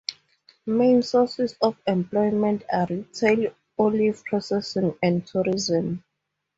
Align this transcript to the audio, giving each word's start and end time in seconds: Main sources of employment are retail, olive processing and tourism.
Main 0.65 1.03
sources 1.03 1.55
of 1.61 1.77
employment 1.85 2.63
are 2.73 2.87
retail, 2.89 3.53
olive 3.77 4.23
processing 4.25 4.97
and 5.03 5.27
tourism. 5.27 6.03